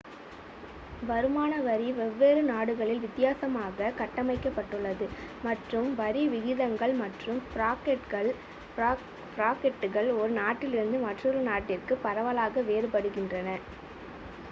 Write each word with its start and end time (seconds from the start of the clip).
வருமான 1.07 1.57
வரி 1.65 1.89
வெவ்வேறு 1.97 2.41
நாடுகளில் 2.47 3.01
வித்தியாசமாக 3.03 3.89
கட்டமைக்கப்பட்டுள்ளது 3.99 5.07
மற்றும் 5.43 5.89
வரி 5.99 6.23
விகிதங்கள் 6.31 6.93
மற்றும் 7.01 7.41
பிராக்கெட்டுகள் 9.35 10.09
ஒரு 10.15 10.31
நாட்டிலிருந்து 10.39 11.01
மற்றொரு 11.07 11.41
நாட்டிற்கு 11.49 11.95
பரவலாக 12.07 12.63
வேறுபடுகின்றன 12.71 13.51